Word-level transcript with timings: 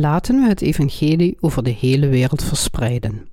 Laten 0.00 0.40
we 0.40 0.48
het 0.48 0.60
evangelie 0.60 1.36
over 1.40 1.62
de 1.62 1.70
hele 1.70 2.08
wereld 2.08 2.42
verspreiden. 2.42 3.28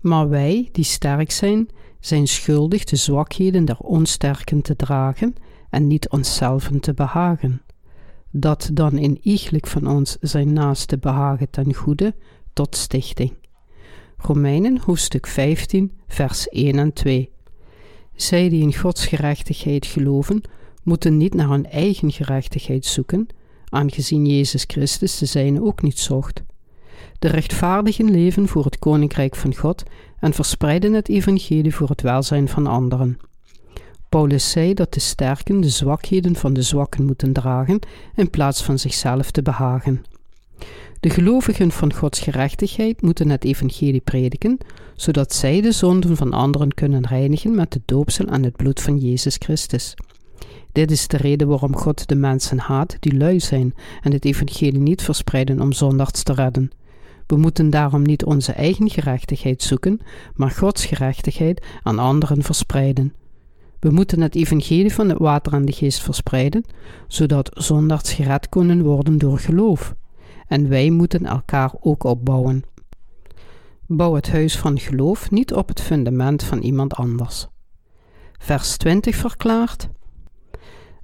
Maar 0.00 0.28
wij, 0.28 0.68
die 0.72 0.84
sterk 0.84 1.30
zijn, 1.30 1.68
zijn 2.00 2.26
schuldig 2.26 2.84
de 2.84 2.96
zwakheden 2.96 3.64
der 3.64 3.78
onsterken 3.78 4.62
te 4.62 4.76
dragen 4.76 5.34
en 5.70 5.86
niet 5.86 6.08
onszelf 6.08 6.70
te 6.80 6.94
behagen. 6.94 7.62
Dat 8.30 8.70
dan 8.72 8.98
in 8.98 9.18
iegelijk 9.22 9.66
van 9.66 9.86
ons 9.86 10.16
zijn 10.20 10.52
naaste 10.52 10.98
behagen 10.98 11.50
ten 11.50 11.74
goede 11.74 12.14
tot 12.52 12.76
stichting. 12.76 13.32
Romeinen 14.16 14.80
hoofdstuk 14.80 15.26
15, 15.26 15.92
vers 16.06 16.48
1 16.48 16.78
en 16.78 16.92
2. 16.92 17.30
Zij 18.14 18.48
die 18.48 18.62
in 18.62 18.74
Gods 18.74 19.06
gerechtigheid 19.06 19.86
geloven, 19.86 20.42
moeten 20.82 21.16
niet 21.16 21.34
naar 21.34 21.48
hun 21.48 21.66
eigen 21.66 22.12
gerechtigheid 22.12 22.84
zoeken, 22.84 23.28
aangezien 23.70 24.26
Jezus 24.26 24.64
Christus 24.66 25.18
de 25.18 25.26
zijne 25.26 25.62
ook 25.62 25.82
niet 25.82 25.98
zocht. 25.98 26.42
De 27.18 27.28
rechtvaardigen 27.28 28.10
leven 28.10 28.48
voor 28.48 28.64
het 28.64 28.78
koninkrijk 28.78 29.36
van 29.36 29.54
God 29.54 29.82
en 30.20 30.32
verspreiden 30.32 30.92
het 30.92 31.08
evangelie 31.08 31.74
voor 31.74 31.88
het 31.88 32.02
welzijn 32.02 32.48
van 32.48 32.66
anderen. 32.66 33.18
Paulus 34.08 34.50
zei 34.50 34.74
dat 34.74 34.94
de 34.94 35.00
sterken 35.00 35.60
de 35.60 35.68
zwakheden 35.68 36.36
van 36.36 36.52
de 36.52 36.62
zwakken 36.62 37.04
moeten 37.04 37.32
dragen 37.32 37.78
in 38.14 38.30
plaats 38.30 38.62
van 38.62 38.78
zichzelf 38.78 39.30
te 39.30 39.42
behagen. 39.42 40.02
De 41.00 41.10
gelovigen 41.10 41.70
van 41.70 41.94
Gods 41.94 42.20
gerechtigheid 42.20 43.02
moeten 43.02 43.30
het 43.30 43.44
evangelie 43.44 44.00
prediken, 44.00 44.58
zodat 44.94 45.34
zij 45.34 45.60
de 45.60 45.72
zonden 45.72 46.16
van 46.16 46.32
anderen 46.32 46.74
kunnen 46.74 47.06
reinigen 47.06 47.54
met 47.54 47.72
de 47.72 47.80
doopsel 47.84 48.26
en 48.26 48.42
het 48.42 48.56
bloed 48.56 48.80
van 48.80 48.98
Jezus 48.98 49.36
Christus. 49.38 49.94
Dit 50.78 50.90
is 50.90 51.08
de 51.08 51.16
reden 51.16 51.48
waarom 51.48 51.76
God 51.76 52.08
de 52.08 52.14
mensen 52.14 52.58
haat 52.58 52.96
die 53.00 53.16
lui 53.16 53.40
zijn 53.40 53.74
en 54.02 54.12
het 54.12 54.24
evangelie 54.24 54.80
niet 54.80 55.02
verspreiden 55.02 55.60
om 55.60 55.72
zondags 55.72 56.22
te 56.22 56.32
redden. 56.32 56.70
We 57.26 57.36
moeten 57.36 57.70
daarom 57.70 58.02
niet 58.02 58.24
onze 58.24 58.52
eigen 58.52 58.90
gerechtigheid 58.90 59.62
zoeken, 59.62 60.00
maar 60.34 60.50
Gods 60.50 60.84
gerechtigheid 60.84 61.66
aan 61.82 61.98
anderen 61.98 62.42
verspreiden. 62.42 63.14
We 63.80 63.90
moeten 63.90 64.20
het 64.20 64.34
evangelie 64.34 64.94
van 64.94 65.08
het 65.08 65.18
water 65.18 65.52
en 65.52 65.64
de 65.64 65.72
geest 65.72 66.00
verspreiden, 66.00 66.64
zodat 67.08 67.50
zondags 67.52 68.12
gered 68.12 68.48
kunnen 68.48 68.82
worden 68.82 69.18
door 69.18 69.38
geloof. 69.38 69.94
En 70.46 70.68
wij 70.68 70.90
moeten 70.90 71.26
elkaar 71.26 71.72
ook 71.80 72.04
opbouwen. 72.04 72.62
Bouw 73.86 74.14
het 74.14 74.30
huis 74.30 74.56
van 74.56 74.78
geloof 74.78 75.30
niet 75.30 75.54
op 75.54 75.68
het 75.68 75.80
fundament 75.80 76.42
van 76.42 76.58
iemand 76.58 76.94
anders. 76.94 77.46
Vers 78.38 78.76
20 78.76 79.16
verklaart: 79.16 79.88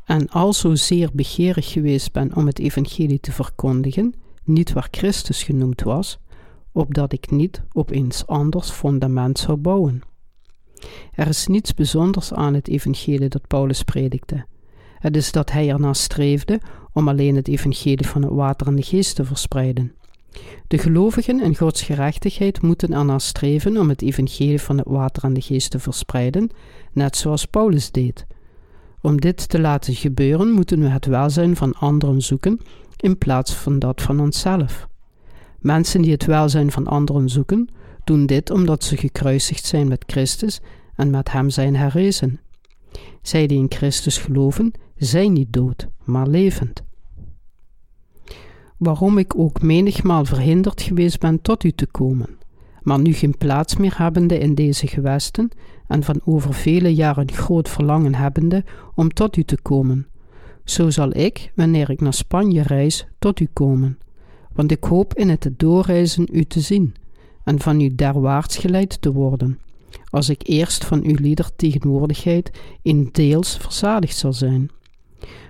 En 0.04 0.28
al 0.28 0.52
zozeer 0.52 1.10
begeerig 1.12 1.72
geweest 1.72 2.12
ben 2.12 2.36
om 2.36 2.46
het 2.46 2.58
evangelie 2.58 3.20
te 3.20 3.32
verkondigen, 3.32 4.14
niet 4.44 4.72
waar 4.72 4.88
Christus 4.90 5.42
genoemd 5.42 5.82
was, 5.82 6.18
opdat 6.72 7.12
ik 7.12 7.30
niet 7.30 7.62
op 7.72 7.90
eens 7.90 8.26
anders 8.26 8.70
fundament 8.70 9.38
zou 9.38 9.56
bouwen. 9.56 10.02
Er 11.12 11.28
is 11.28 11.46
niets 11.46 11.74
bijzonders 11.74 12.32
aan 12.32 12.54
het 12.54 12.68
evangelie 12.68 13.28
dat 13.28 13.46
Paulus 13.46 13.82
predikte. 13.82 14.46
Het 14.98 15.16
is 15.16 15.32
dat 15.32 15.50
hij 15.50 15.68
ernaar 15.68 15.94
streefde 15.94 16.60
om 16.92 17.08
alleen 17.08 17.36
het 17.36 17.48
evangelie 17.48 18.06
van 18.06 18.22
het 18.22 18.32
water 18.32 18.66
en 18.66 18.76
de 18.76 18.82
geest 18.82 19.16
te 19.16 19.24
verspreiden. 19.24 19.92
De 20.66 20.78
gelovigen 20.78 21.42
in 21.42 21.56
Gods 21.56 21.82
gerechtigheid 21.82 22.62
moeten 22.62 22.92
ernaar 22.92 23.20
streven 23.20 23.76
om 23.76 23.88
het 23.88 24.02
evangelie 24.02 24.60
van 24.60 24.78
het 24.78 24.86
water 24.88 25.24
en 25.24 25.34
de 25.34 25.40
geest 25.40 25.70
te 25.70 25.78
verspreiden, 25.78 26.50
net 26.92 27.16
zoals 27.16 27.44
Paulus 27.44 27.90
deed. 27.90 28.26
Om 29.04 29.20
dit 29.20 29.48
te 29.48 29.60
laten 29.60 29.94
gebeuren, 29.94 30.50
moeten 30.50 30.80
we 30.80 30.88
het 30.88 31.06
welzijn 31.06 31.56
van 31.56 31.72
anderen 31.72 32.22
zoeken 32.22 32.60
in 32.96 33.18
plaats 33.18 33.54
van 33.54 33.78
dat 33.78 34.02
van 34.02 34.20
onszelf. 34.20 34.88
Mensen 35.58 36.02
die 36.02 36.12
het 36.12 36.24
welzijn 36.24 36.70
van 36.70 36.86
anderen 36.86 37.28
zoeken, 37.28 37.68
doen 38.04 38.26
dit 38.26 38.50
omdat 38.50 38.84
ze 38.84 38.96
gekruisigd 38.96 39.64
zijn 39.64 39.88
met 39.88 40.04
Christus 40.06 40.60
en 40.94 41.10
met 41.10 41.32
Hem 41.32 41.50
zijn 41.50 41.76
herrezen. 41.76 42.40
Zij 43.22 43.46
die 43.46 43.58
in 43.58 43.66
Christus 43.68 44.18
geloven, 44.18 44.72
zijn 44.96 45.32
niet 45.32 45.52
dood, 45.52 45.88
maar 46.04 46.26
levend. 46.26 46.82
Waarom 48.78 49.18
ik 49.18 49.38
ook 49.38 49.62
menigmaal 49.62 50.24
verhinderd 50.24 50.82
geweest 50.82 51.20
ben 51.20 51.42
tot 51.42 51.64
u 51.64 51.72
te 51.72 51.86
komen, 51.86 52.38
maar 52.82 53.00
nu 53.00 53.12
geen 53.12 53.38
plaats 53.38 53.76
meer 53.76 53.98
hebbende 53.98 54.38
in 54.38 54.54
deze 54.54 54.86
gewesten 54.86 55.50
en 55.86 56.02
van 56.02 56.20
over 56.24 56.54
vele 56.54 56.94
jaren 56.94 57.32
groot 57.32 57.68
verlangen 57.68 58.14
hebbende 58.14 58.64
om 58.94 59.12
tot 59.12 59.36
u 59.36 59.44
te 59.44 59.58
komen, 59.62 60.06
zo 60.64 60.90
zal 60.90 61.16
ik, 61.16 61.52
wanneer 61.54 61.90
ik 61.90 62.00
naar 62.00 62.14
Spanje 62.14 62.62
reis, 62.62 63.06
tot 63.18 63.40
u 63.40 63.48
komen, 63.52 63.98
want 64.52 64.70
ik 64.70 64.84
hoop 64.84 65.14
in 65.14 65.28
het 65.28 65.50
doorreizen 65.56 66.28
u 66.32 66.44
te 66.44 66.60
zien 66.60 66.94
en 67.44 67.60
van 67.60 67.80
u 67.80 67.94
derwaarts 67.94 68.56
geleid 68.56 69.02
te 69.02 69.12
worden, 69.12 69.58
als 70.10 70.28
ik 70.28 70.46
eerst 70.46 70.84
van 70.84 71.02
uw 71.02 71.14
lieder 71.14 71.50
tegenwoordigheid 71.56 72.50
in 72.82 73.08
deels 73.12 73.56
verzadigd 73.56 74.16
zal 74.16 74.32
zijn. 74.32 74.70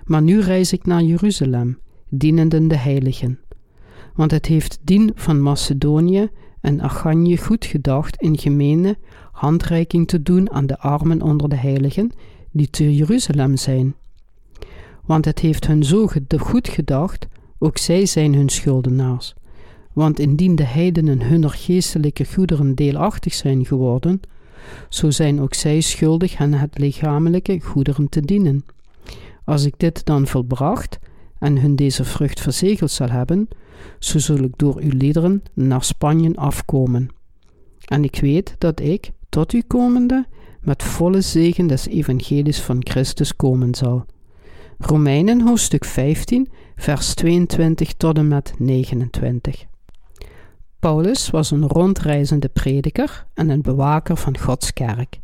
Maar 0.04 0.22
nu 0.22 0.40
reis 0.40 0.72
ik 0.72 0.86
naar 0.86 1.02
Jeruzalem, 1.02 1.78
dienenden 2.08 2.68
de 2.68 2.76
heiligen. 2.76 3.38
Want 4.14 4.30
het 4.30 4.46
heeft 4.46 4.78
dien 4.82 5.12
van 5.14 5.42
Macedonië 5.42 6.28
en 6.60 6.80
Achanje 6.80 7.36
goed 7.36 7.64
gedacht 7.64 8.16
in 8.16 8.38
gemene 8.38 8.96
handreiking 9.34 10.08
te 10.08 10.22
doen 10.22 10.50
aan 10.50 10.66
de 10.66 10.78
armen 10.78 11.22
onder 11.22 11.48
de 11.48 11.56
heiligen, 11.56 12.10
die 12.50 12.70
te 12.70 12.94
Jeruzalem 12.94 13.56
zijn. 13.56 13.94
Want 15.04 15.24
het 15.24 15.38
heeft 15.38 15.66
hun 15.66 15.84
zo 15.84 16.08
goed 16.38 16.68
gedacht, 16.68 17.26
ook 17.58 17.78
zij 17.78 18.06
zijn 18.06 18.34
hun 18.34 18.48
schuldenaars. 18.48 19.34
Want 19.92 20.18
indien 20.18 20.56
de 20.56 20.64
heidenen 20.64 21.22
hunner 21.22 21.50
geestelijke 21.50 22.24
goederen 22.24 22.74
deelachtig 22.74 23.34
zijn 23.34 23.66
geworden, 23.66 24.20
zo 24.88 25.10
zijn 25.10 25.40
ook 25.40 25.54
zij 25.54 25.80
schuldig 25.80 26.38
hen 26.38 26.54
het 26.54 26.78
lichamelijke 26.78 27.60
goederen 27.60 28.08
te 28.08 28.20
dienen. 28.20 28.64
Als 29.44 29.64
ik 29.64 29.74
dit 29.76 30.04
dan 30.04 30.26
volbracht 30.26 30.98
en 31.38 31.58
hun 31.58 31.76
deze 31.76 32.04
vrucht 32.04 32.40
verzegeld 32.40 32.90
zal 32.90 33.10
hebben, 33.10 33.48
zo 33.98 34.18
zul 34.18 34.38
ik 34.38 34.52
door 34.56 34.80
uw 34.80 34.92
liederen 34.92 35.42
naar 35.52 35.84
Spanje 35.84 36.36
afkomen. 36.36 37.08
En 37.84 38.04
ik 38.04 38.18
weet 38.20 38.54
dat 38.58 38.80
ik, 38.80 39.10
tot 39.34 39.52
u 39.52 39.62
komende, 39.66 40.26
met 40.60 40.82
volle 40.82 41.20
zegen 41.20 41.66
des 41.66 41.86
evangelies 41.86 42.60
van 42.60 42.76
Christus 42.80 43.36
komen 43.36 43.74
zal. 43.74 44.04
Romeinen 44.78 45.40
hoofdstuk 45.40 45.84
15, 45.84 46.48
vers 46.76 47.14
22 47.14 47.92
tot 47.92 48.18
en 48.18 48.28
met 48.28 48.54
29. 48.58 49.64
Paulus 50.78 51.30
was 51.30 51.50
een 51.50 51.68
rondreizende 51.68 52.48
prediker 52.48 53.26
en 53.34 53.48
een 53.48 53.62
bewaker 53.62 54.16
van 54.16 54.38
Gods 54.38 54.72
kerk. 54.72 55.20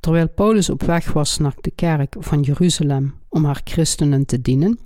Terwijl 0.00 0.28
Paulus 0.28 0.70
op 0.70 0.82
weg 0.82 1.12
was 1.12 1.38
naar 1.38 1.54
de 1.60 1.72
kerk 1.74 2.16
van 2.18 2.40
Jeruzalem 2.40 3.14
om 3.28 3.44
haar 3.44 3.60
christenen 3.64 4.26
te 4.26 4.40
dienen, 4.40 4.78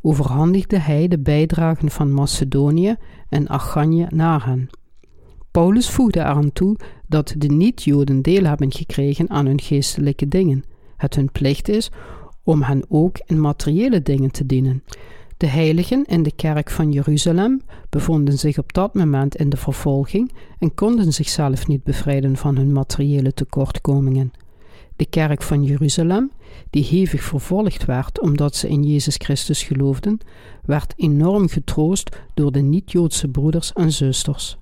overhandigde 0.00 0.78
hij 0.78 1.08
de 1.08 1.18
bijdragen 1.18 1.90
van 1.90 2.12
Macedonië 2.12 2.96
en 3.28 3.48
Achanje 3.48 4.06
naar 4.10 4.46
hen. 4.46 4.70
Paulus 5.50 5.90
voegde 5.90 6.20
eraan 6.20 6.52
toe 6.52 6.76
dat 7.06 7.34
de 7.36 7.48
niet-Joden 7.48 8.22
deel 8.22 8.44
hebben 8.44 8.72
gekregen 8.72 9.30
aan 9.30 9.46
hun 9.46 9.60
geestelijke 9.60 10.28
dingen. 10.28 10.64
Het 10.96 11.14
hun 11.14 11.32
plicht 11.32 11.68
is 11.68 11.90
om 12.42 12.62
hen 12.62 12.84
ook 12.88 13.20
in 13.26 13.40
materiële 13.40 14.02
dingen 14.02 14.30
te 14.30 14.46
dienen. 14.46 14.82
De 15.36 15.46
heiligen 15.46 16.04
in 16.04 16.22
de 16.22 16.32
kerk 16.32 16.70
van 16.70 16.92
Jeruzalem 16.92 17.62
bevonden 17.88 18.38
zich 18.38 18.58
op 18.58 18.72
dat 18.72 18.94
moment 18.94 19.36
in 19.36 19.48
de 19.48 19.56
vervolging 19.56 20.32
en 20.58 20.74
konden 20.74 21.12
zichzelf 21.12 21.66
niet 21.66 21.84
bevrijden 21.84 22.36
van 22.36 22.56
hun 22.56 22.72
materiële 22.72 23.32
tekortkomingen. 23.32 24.32
De 24.96 25.06
kerk 25.06 25.42
van 25.42 25.64
Jeruzalem, 25.64 26.30
die 26.70 26.84
hevig 26.84 27.22
vervolgd 27.22 27.84
werd 27.84 28.20
omdat 28.20 28.56
ze 28.56 28.68
in 28.68 28.82
Jezus 28.82 29.14
Christus 29.16 29.62
geloofden, 29.62 30.18
werd 30.64 30.92
enorm 30.96 31.48
getroost 31.48 32.16
door 32.34 32.52
de 32.52 32.60
niet-Joodse 32.60 33.28
broeders 33.28 33.72
en 33.72 33.92
zusters. 33.92 34.59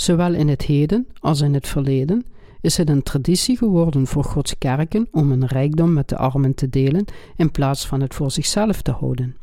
Zowel 0.00 0.34
in 0.34 0.48
het 0.48 0.62
heden 0.62 1.06
als 1.18 1.40
in 1.40 1.54
het 1.54 1.68
verleden 1.68 2.24
is 2.60 2.76
het 2.76 2.88
een 2.88 3.02
traditie 3.02 3.56
geworden 3.56 4.06
voor 4.06 4.24
Gods 4.24 4.58
kerken 4.58 5.08
om 5.10 5.32
een 5.32 5.46
rijkdom 5.46 5.92
met 5.92 6.08
de 6.08 6.16
armen 6.16 6.54
te 6.54 6.68
delen 6.68 7.04
in 7.36 7.50
plaats 7.50 7.86
van 7.86 8.00
het 8.00 8.14
voor 8.14 8.30
zichzelf 8.30 8.82
te 8.82 8.90
houden. 8.90 9.36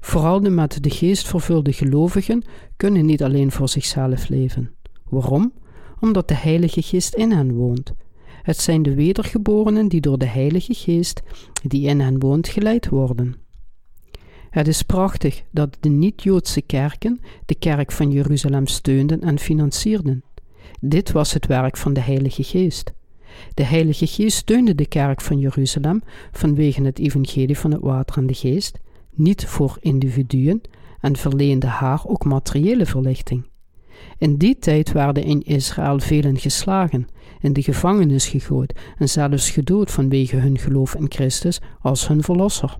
Vooral 0.00 0.40
de 0.40 0.50
met 0.50 0.82
de 0.82 0.90
geest 0.90 1.26
vervulde 1.26 1.72
gelovigen 1.72 2.42
kunnen 2.76 3.06
niet 3.06 3.22
alleen 3.22 3.52
voor 3.52 3.68
zichzelf 3.68 4.28
leven. 4.28 4.74
Waarom? 5.08 5.52
Omdat 6.00 6.28
de 6.28 6.34
Heilige 6.34 6.82
Geest 6.82 7.14
in 7.14 7.32
hen 7.32 7.54
woont. 7.54 7.92
Het 8.42 8.60
zijn 8.60 8.82
de 8.82 8.94
wedergeborenen 8.94 9.88
die 9.88 10.00
door 10.00 10.18
de 10.18 10.28
Heilige 10.28 10.74
Geest, 10.74 11.22
die 11.62 11.88
in 11.88 12.00
hen 12.00 12.18
woont, 12.18 12.48
geleid 12.48 12.88
worden. 12.88 13.43
Het 14.54 14.68
is 14.68 14.82
prachtig 14.82 15.42
dat 15.50 15.76
de 15.80 15.88
niet-Joodse 15.88 16.62
kerken 16.62 17.20
de 17.46 17.54
kerk 17.54 17.92
van 17.92 18.10
Jeruzalem 18.10 18.66
steunden 18.66 19.20
en 19.20 19.38
financierden. 19.38 20.22
Dit 20.80 21.12
was 21.12 21.32
het 21.32 21.46
werk 21.46 21.76
van 21.76 21.92
de 21.92 22.00
Heilige 22.00 22.42
Geest. 22.42 22.92
De 23.54 23.64
Heilige 23.64 24.06
Geest 24.06 24.36
steunde 24.36 24.74
de 24.74 24.86
kerk 24.86 25.20
van 25.20 25.38
Jeruzalem 25.38 26.02
vanwege 26.32 26.82
het 26.82 26.98
evangelie 26.98 27.58
van 27.58 27.70
het 27.70 27.80
water 27.80 28.16
en 28.16 28.26
de 28.26 28.34
geest, 28.34 28.78
niet 29.10 29.46
voor 29.46 29.78
individuen, 29.80 30.60
en 31.00 31.16
verleende 31.16 31.66
haar 31.66 32.06
ook 32.06 32.24
materiële 32.24 32.86
verlichting. 32.86 33.46
In 34.18 34.36
die 34.36 34.58
tijd 34.58 34.92
werden 34.92 35.24
in 35.24 35.42
Israël 35.42 35.98
velen 36.00 36.38
geslagen, 36.38 37.08
in 37.40 37.52
de 37.52 37.62
gevangenis 37.62 38.26
gegooid 38.26 38.74
en 38.98 39.08
zelfs 39.08 39.50
gedood 39.50 39.90
vanwege 39.90 40.36
hun 40.36 40.58
geloof 40.58 40.94
in 40.94 41.06
Christus 41.08 41.60
als 41.80 42.08
hun 42.08 42.22
verlosser. 42.22 42.78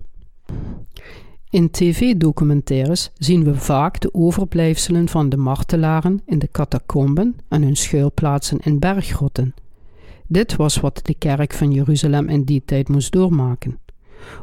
In 1.55 1.69
tv-documentaires 1.69 3.11
zien 3.17 3.43
we 3.43 3.55
vaak 3.55 3.99
de 3.99 4.13
overblijfselen 4.13 5.09
van 5.09 5.29
de 5.29 5.37
martelaren 5.37 6.21
in 6.25 6.39
de 6.39 6.49
catacomben 6.51 7.35
en 7.47 7.61
hun 7.61 7.75
schuilplaatsen 7.75 8.59
in 8.59 8.79
berggrotten. 8.79 9.53
Dit 10.27 10.55
was 10.55 10.79
wat 10.79 10.99
de 11.03 11.15
kerk 11.17 11.53
van 11.53 11.71
Jeruzalem 11.71 12.29
in 12.29 12.43
die 12.43 12.61
tijd 12.65 12.89
moest 12.89 13.11
doormaken. 13.11 13.79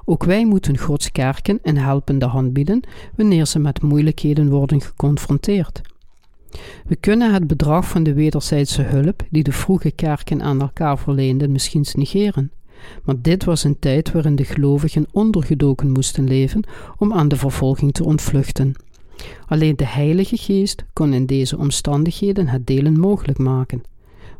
Ook 0.05 0.25
wij 0.25 0.47
moeten 0.47 0.79
Gods 0.79 1.13
kerken 1.13 1.59
een 1.63 1.79
helpende 1.79 2.27
hand 2.27 2.53
bieden 2.53 2.81
wanneer 3.17 3.47
ze 3.47 3.59
met 3.59 3.83
moeilijkheden 3.83 4.51
worden 4.51 4.81
geconfronteerd. 4.81 5.81
We 6.87 6.97
kunnen 6.97 7.33
het 7.33 7.47
bedrag 7.47 7.89
van 7.89 8.03
de 8.03 8.15
wederzijdse 8.15 8.83
hulp 8.83 9.23
die 9.31 9.43
de 9.43 9.53
vroege 9.53 9.91
kerken 9.91 10.43
aan 10.43 10.61
elkaar 10.61 10.99
verleenden 10.99 11.53
misschien 11.53 11.87
negeren. 11.93 12.53
Maar 13.05 13.15
dit 13.19 13.45
was 13.45 13.65
een 13.65 13.79
tijd 13.79 14.13
waarin 14.13 14.37
de 14.37 14.45
gelovigen 14.45 15.07
ondergedoken 15.13 15.91
moesten 15.91 16.25
leven 16.25 16.65
om 16.97 17.13
aan 17.13 17.29
de 17.29 17.37
vervolging 17.37 17.93
te 17.93 18.05
ontvluchten. 18.05 18.75
Alleen 19.47 19.77
de 19.77 19.87
Heilige 19.87 20.37
Geest 20.37 20.85
kon 20.93 21.13
in 21.13 21.27
deze 21.27 21.59
omstandigheden 21.59 22.49
het 22.49 22.67
delen 22.67 23.01
mogelijk 23.01 23.39
maken. 23.39 23.83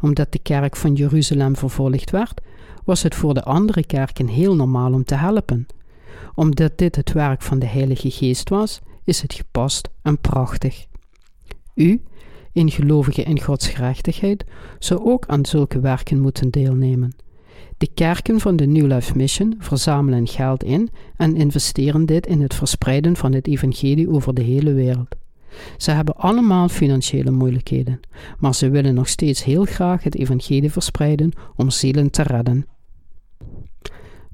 Omdat 0.01 0.33
de 0.33 0.39
kerk 0.39 0.77
van 0.77 0.95
Jeruzalem 0.95 1.57
vervolgd 1.57 2.11
werd, 2.11 2.41
was 2.85 3.03
het 3.03 3.15
voor 3.15 3.35
de 3.35 3.45
andere 3.45 3.87
kerken 3.87 4.27
heel 4.27 4.55
normaal 4.55 4.93
om 4.93 5.05
te 5.05 5.15
helpen. 5.15 5.67
Omdat 6.35 6.79
dit 6.79 6.97
het 6.97 7.13
werk 7.13 7.43
van 7.43 7.59
de 7.59 7.67
Heilige 7.67 8.11
Geest 8.11 8.49
was, 8.49 8.81
is 9.05 9.23
het 9.23 9.35
gepast 9.35 9.89
en 10.03 10.19
prachtig. 10.19 10.87
U, 11.75 12.03
een 12.53 12.71
gelovige 12.71 13.23
in 13.23 13.41
Gods 13.41 13.69
gerechtigheid, 13.69 14.45
zou 14.79 15.05
ook 15.05 15.27
aan 15.27 15.47
zulke 15.47 15.81
werken 15.81 16.21
moeten 16.21 16.51
deelnemen. 16.51 17.15
De 17.79 17.89
kerken 17.95 18.41
van 18.41 18.57
de 18.57 18.67
New 18.67 18.93
Life 18.93 19.17
Mission 19.17 19.55
verzamelen 19.59 20.27
geld 20.27 20.65
in 20.65 20.91
en 21.17 21.37
investeren 21.37 22.07
dit 22.07 22.27
in 22.27 22.41
het 22.41 22.55
verspreiden 22.55 23.17
van 23.17 23.33
het 23.33 23.47
evangelie 23.47 24.11
over 24.11 24.35
de 24.35 24.43
hele 24.43 24.73
wereld. 24.73 25.17
Ze 25.77 25.91
hebben 25.91 26.17
allemaal 26.17 26.69
financiële 26.69 27.31
moeilijkheden, 27.31 28.01
maar 28.39 28.55
ze 28.55 28.71
willen 28.71 28.95
nog 28.95 29.09
steeds 29.09 29.45
heel 29.45 29.65
graag 29.65 30.03
het 30.03 30.15
evangelie 30.15 30.73
verspreiden 30.73 31.33
om 31.57 31.71
zielen 31.71 32.11
te 32.11 32.23
redden. 32.23 32.67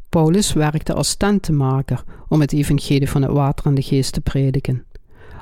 Paulus 0.09 0.53
werkte 0.53 0.95
als 0.95 1.15
tentenmaker 1.15 2.05
om 2.29 2.41
het 2.41 2.53
evangelie 2.53 3.11
van 3.11 3.23
het 3.23 3.31
water 3.31 3.67
en 3.67 3.75
de 3.75 3.83
geest 3.83 4.13
te 4.13 4.21
prediken. 4.21 4.85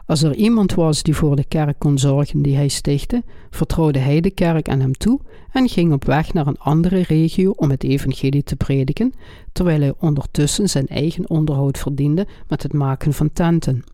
Als 0.07 0.23
er 0.23 0.35
iemand 0.35 0.75
was 0.75 1.03
die 1.03 1.17
voor 1.17 1.37
de 1.37 1.45
kerk 1.45 1.79
kon 1.79 1.99
zorgen 1.99 2.43
die 2.43 2.57
hij 2.57 2.69
stichtte, 2.69 3.23
vertrouwde 3.51 3.99
hij 3.99 4.21
de 4.21 4.31
kerk 4.31 4.69
aan 4.69 4.81
hem 4.81 4.93
toe 4.93 5.21
en 5.53 5.69
ging 5.69 5.93
op 5.93 6.05
weg 6.05 6.33
naar 6.33 6.47
een 6.47 6.59
andere 6.59 7.03
regio 7.03 7.51
om 7.51 7.71
het 7.71 7.85
evangelie 7.85 8.43
te 8.43 8.57
prediken, 8.57 9.13
terwijl 9.53 9.81
hij 9.81 9.95
ondertussen 9.99 10.69
zijn 10.69 10.87
eigen 10.87 11.31
onderhoud 11.31 11.79
verdiende 11.79 12.27
met 12.49 12.63
het 12.63 12.73
maken 12.73 13.13
van 13.13 13.33
tenten. 13.33 13.85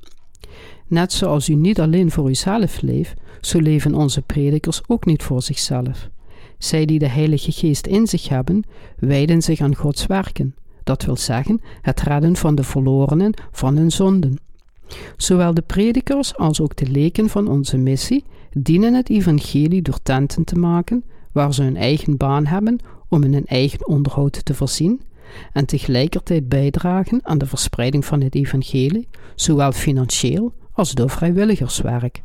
Net 0.86 1.12
zoals 1.12 1.48
u 1.48 1.54
niet 1.54 1.80
alleen 1.80 2.10
voor 2.10 2.28
uzelf 2.28 2.80
leeft, 2.80 3.14
zo 3.40 3.58
leven 3.58 3.94
onze 3.94 4.22
predikers 4.22 4.80
ook 4.86 5.04
niet 5.04 5.22
voor 5.22 5.42
zichzelf. 5.42 6.08
Zij 6.58 6.84
die 6.84 6.98
de 6.98 7.08
Heilige 7.08 7.52
Geest 7.52 7.86
in 7.86 8.06
zich 8.06 8.28
hebben, 8.28 8.64
wijden 8.98 9.42
zich 9.42 9.60
aan 9.60 9.76
Gods 9.76 10.06
werken, 10.06 10.54
dat 10.84 11.04
wil 11.04 11.16
zeggen 11.16 11.60
het 11.80 12.00
redden 12.00 12.36
van 12.36 12.54
de 12.54 12.62
verlorenen 12.62 13.34
van 13.50 13.76
hun 13.76 13.90
zonden. 13.90 14.38
Zowel 15.16 15.54
de 15.54 15.62
predikers 15.62 16.36
als 16.36 16.60
ook 16.60 16.76
de 16.76 16.86
leken 16.86 17.28
van 17.28 17.48
onze 17.48 17.76
missie 17.76 18.24
dienen 18.52 18.94
het 18.94 19.10
evangelie 19.10 19.82
door 19.82 19.98
tenten 20.02 20.44
te 20.44 20.58
maken, 20.58 21.04
waar 21.32 21.54
ze 21.54 21.62
hun 21.62 21.76
eigen 21.76 22.16
baan 22.16 22.46
hebben 22.46 22.78
om 23.08 23.22
in 23.22 23.32
hun 23.32 23.46
eigen 23.46 23.86
onderhoud 23.86 24.44
te 24.44 24.54
voorzien, 24.54 25.00
en 25.52 25.66
tegelijkertijd 25.66 26.48
bijdragen 26.48 27.20
aan 27.22 27.38
de 27.38 27.46
verspreiding 27.46 28.04
van 28.04 28.20
het 28.20 28.34
evangelie, 28.34 29.08
zowel 29.34 29.72
financieel 29.72 30.52
als 30.72 30.92
door 30.92 31.10
vrijwilligerswerk. 31.10 32.22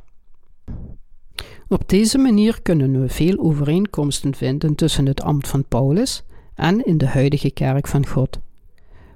Op 1.68 1.90
deze 1.90 2.18
manier 2.18 2.62
kunnen 2.62 3.02
we 3.02 3.10
veel 3.10 3.38
overeenkomsten 3.38 4.36
vinden 4.36 4.75
tussen 4.75 5.06
het 5.06 5.22
ambt 5.22 5.48
van 5.48 5.66
Paulus 5.68 6.24
en 6.56 6.86
in 6.86 6.98
de 6.98 7.08
huidige 7.08 7.52
kerk 7.52 7.88
van 7.88 8.08
God. 8.08 8.40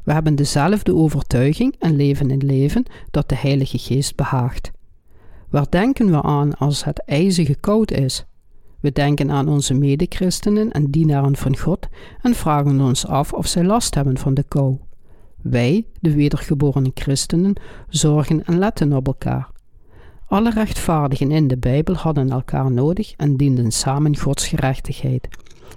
We 0.03 0.13
hebben 0.13 0.35
dezelfde 0.35 0.95
overtuiging 0.95 1.75
en 1.79 1.95
leven 1.95 2.29
in 2.29 2.45
leven 2.45 2.85
dat 3.11 3.29
de 3.29 3.35
Heilige 3.35 3.77
Geest 3.77 4.15
behaagt. 4.15 4.71
Waar 5.49 5.69
denken 5.69 6.11
we 6.11 6.21
aan 6.21 6.57
als 6.57 6.83
het 6.83 7.03
ijzige 7.05 7.55
koud 7.55 7.91
is? 7.91 8.25
We 8.79 8.91
denken 8.91 9.31
aan 9.31 9.47
onze 9.47 9.73
medechristenen 9.73 10.71
en 10.71 10.91
dienaren 10.91 11.35
van 11.35 11.57
God 11.57 11.87
en 12.21 12.33
vragen 12.33 12.81
ons 12.81 13.07
af 13.07 13.33
of 13.33 13.47
zij 13.47 13.63
last 13.63 13.95
hebben 13.95 14.17
van 14.17 14.33
de 14.33 14.43
kou. 14.43 14.77
Wij, 15.41 15.85
de 15.99 16.15
wedergeboren 16.15 16.91
christenen, 16.93 17.53
zorgen 17.89 18.45
en 18.45 18.59
letten 18.59 18.93
op 18.93 19.07
elkaar. 19.07 19.49
Alle 20.27 20.49
rechtvaardigen 20.49 21.31
in 21.31 21.47
de 21.47 21.57
Bijbel 21.57 21.95
hadden 21.95 22.29
elkaar 22.29 22.71
nodig 22.71 23.13
en 23.17 23.37
dienden 23.37 23.71
samen 23.71 24.17
Gods 24.17 24.47
gerechtigheid. 24.47 25.27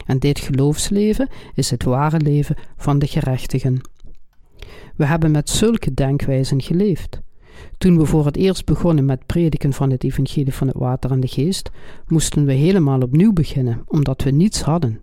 En 0.06 0.18
dit 0.18 0.38
geloofsleven 0.38 1.28
is 1.54 1.70
het 1.70 1.84
ware 1.84 2.20
leven 2.20 2.56
van 2.76 2.98
de 2.98 3.06
gerechtigen. 3.06 3.80
We 4.96 5.04
hebben 5.04 5.30
met 5.30 5.50
zulke 5.50 5.94
denkwijzen 5.94 6.62
geleefd. 6.62 7.20
Toen 7.78 7.98
we 7.98 8.06
voor 8.06 8.26
het 8.26 8.36
eerst 8.36 8.64
begonnen 8.64 9.04
met 9.04 9.26
prediken 9.26 9.72
van 9.72 9.90
het 9.90 10.04
evangelie 10.04 10.54
van 10.54 10.66
het 10.66 10.76
water 10.76 11.10
en 11.10 11.20
de 11.20 11.26
geest, 11.26 11.70
moesten 12.08 12.44
we 12.44 12.52
helemaal 12.52 13.00
opnieuw 13.00 13.32
beginnen, 13.32 13.82
omdat 13.86 14.22
we 14.22 14.30
niets 14.30 14.60
hadden. 14.60 15.02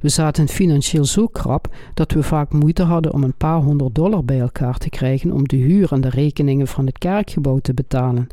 We 0.00 0.08
zaten 0.08 0.48
financieel 0.48 1.04
zo 1.04 1.26
krap 1.26 1.74
dat 1.94 2.12
we 2.12 2.22
vaak 2.22 2.52
moeite 2.52 2.82
hadden 2.82 3.12
om 3.12 3.22
een 3.22 3.34
paar 3.34 3.60
honderd 3.60 3.94
dollar 3.94 4.24
bij 4.24 4.40
elkaar 4.40 4.78
te 4.78 4.88
krijgen 4.88 5.32
om 5.32 5.48
de 5.48 5.56
huur 5.56 5.92
en 5.92 6.00
de 6.00 6.08
rekeningen 6.08 6.66
van 6.66 6.86
het 6.86 6.98
kerkgebouw 6.98 7.58
te 7.58 7.74
betalen. 7.74 8.26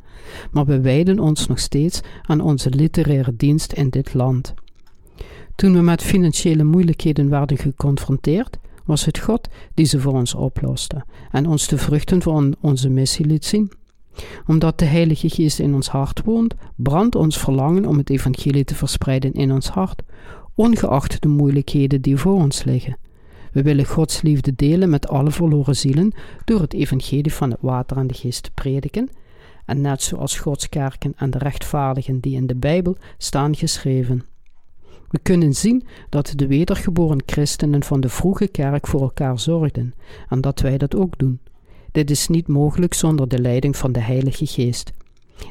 Maar 0.51 0.66
we 0.66 0.81
wijden 0.81 1.19
ons 1.19 1.48
nog 1.48 1.60
steeds 1.60 2.01
aan 2.22 2.41
onze 2.41 2.70
literaire 2.70 3.36
dienst 3.36 3.74
in 3.74 3.89
dit 3.89 4.13
land. 4.13 4.53
Toen 5.56 5.74
we 5.74 5.82
met 5.82 6.01
financiële 6.01 6.63
moeilijkheden 6.63 7.30
werden 7.30 7.58
geconfronteerd, 7.58 8.58
was 8.86 9.06
het 9.06 9.20
God 9.20 9.48
die 9.74 9.86
ze 9.86 10.00
voor 10.00 10.13
ons 10.13 10.34
oploste 10.34 11.06
en 11.32 11.48
ons 11.48 11.68
de 11.68 11.77
vruchten 11.77 12.22
van 12.22 12.56
onze 12.60 12.89
missie 12.89 13.25
liet 13.25 13.46
zien. 13.46 13.72
Omdat 14.48 14.80
de 14.80 14.86
Heilige 14.86 15.30
Geest 15.30 15.60
in 15.60 15.74
ons 15.74 15.88
hart 15.88 16.22
woont, 16.24 16.54
brandt 16.75 17.15
ons 17.15 17.38
verlangen 17.38 17.86
om 17.86 17.98
het 17.98 18.10
evangelie 18.10 18.63
te 18.63 18.75
verspreiden 18.75 19.34
in 19.34 19.51
ons 19.51 19.68
hart, 19.68 20.01
ongeacht 20.56 21.22
de 21.22 21.27
moeilijkheden 21.27 22.01
die 22.01 22.18
voor 22.18 22.36
ons 22.36 22.63
liggen. 22.63 22.98
We 23.51 23.62
willen 23.62 23.86
Gods 23.86 24.22
liefde 24.22 24.56
delen 24.56 24.89
met 24.89 25.08
alle 25.08 25.32
verloren 25.32 25.75
zielen 25.75 26.13
door 26.46 26.62
het 26.62 26.74
evangelie 26.74 27.34
van 27.34 27.51
het 27.51 27.60
water 27.62 27.98
en 27.98 28.08
de 28.08 28.13
geest 28.13 28.44
te 28.44 28.51
prediken, 28.51 29.10
en 29.65 29.82
net 29.82 30.01
zoals 30.01 30.39
Gods 30.39 30.70
kerken 30.70 31.13
en 31.15 31.30
de 31.30 31.38
rechtvaardigen 31.38 32.20
die 32.20 32.36
in 32.36 32.48
de 32.48 32.56
Bijbel 32.56 32.98
staan 33.18 33.56
geschreven. 33.56 34.24
We 35.15 35.22
kunnen 35.22 35.53
zien 35.53 35.84
dat 36.10 36.34
de 36.36 36.48
wedergeboren 36.48 37.24
christenen 37.25 37.84
van 37.84 38.00
de 38.01 38.10
vroege 38.10 38.48
kerk 38.48 38.88
voor 38.88 39.01
elkaar 39.01 39.39
zorgden 39.39 39.93
en 40.29 40.41
dat 40.41 40.60
wij 40.60 40.77
dat 40.77 40.95
ook 40.95 41.17
doen. 41.17 41.39
Dit 41.91 42.10
is 42.10 42.27
niet 42.27 42.48
mogelijk 42.48 42.93
zonder 42.93 43.27
de 43.27 43.39
leiding 43.39 43.77
van 43.77 43.91
de 43.91 44.00
Heilige 44.00 44.45
Geest. 44.45 44.91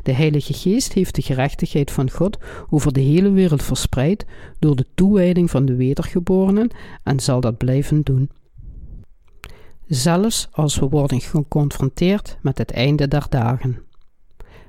De 0.02 0.12
Heilige 0.12 0.52
Geest 0.52 0.92
heeft 0.92 1.14
de 1.14 1.22
gerechtigheid 1.22 1.90
van 1.90 2.10
God 2.10 2.38
over 2.70 2.92
de 2.92 3.00
hele 3.00 3.30
wereld 3.30 3.62
verspreid 3.62 4.26
door 4.58 4.76
de 4.76 4.86
toewijding 4.94 5.50
van 5.50 5.64
de 5.64 5.76
wedergeborenen 5.76 6.70
en 7.02 7.20
zal 7.20 7.40
dat 7.40 7.56
blijven 7.56 8.02
doen. 8.02 8.30
Zelfs 9.86 10.48
als 10.52 10.78
we 10.78 10.88
worden 10.88 11.20
geconfronteerd 11.20 12.38
met 12.42 12.58
het 12.58 12.70
einde 12.70 13.08
der 13.08 13.26
dagen. 13.28 13.82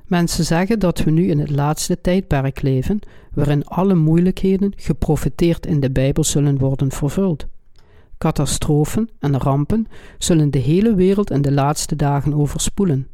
Mensen 0.07 0.45
zeggen 0.45 0.79
dat 0.79 1.03
we 1.03 1.11
nu 1.11 1.29
in 1.29 1.39
het 1.39 1.49
laatste 1.49 2.01
tijdperk 2.01 2.61
leven, 2.61 2.99
waarin 3.33 3.65
alle 3.65 3.95
moeilijkheden 3.95 4.73
geprofiteerd 4.75 5.65
in 5.65 5.79
de 5.79 5.91
Bijbel 5.91 6.23
zullen 6.23 6.57
worden 6.57 6.91
vervuld. 6.91 7.45
Catastrofen 8.17 9.09
en 9.19 9.39
rampen 9.39 9.87
zullen 10.17 10.51
de 10.51 10.59
hele 10.59 10.95
wereld 10.95 11.31
in 11.31 11.41
de 11.41 11.51
laatste 11.51 11.95
dagen 11.95 12.33
overspoelen. 12.33 13.07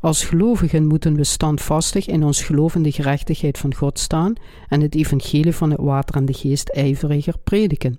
Als 0.00 0.24
gelovigen 0.24 0.86
moeten 0.86 1.16
we 1.16 1.24
standvastig 1.24 2.06
in 2.06 2.24
ons 2.24 2.42
geloof 2.42 2.74
in 2.74 2.82
de 2.82 2.92
gerechtigheid 2.92 3.58
van 3.58 3.74
God 3.74 3.98
staan 3.98 4.34
en 4.68 4.80
het 4.80 4.94
evangelie 4.94 5.52
van 5.52 5.70
het 5.70 5.80
water 5.80 6.16
en 6.16 6.26
de 6.26 6.32
geest 6.32 6.68
ijveriger 6.68 7.34
prediken. 7.44 7.98